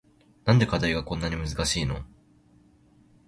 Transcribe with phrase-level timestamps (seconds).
[0.45, 2.03] なんで課題がこんなに難しいの